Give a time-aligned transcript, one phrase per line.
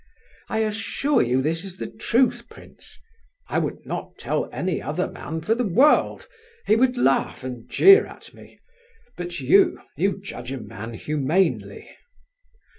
[0.49, 2.97] I assure you this is the truth, prince!
[3.49, 6.27] I would not tell any other man for the world!
[6.65, 11.87] He would laugh and jeer at me—but you, you judge a man humanely."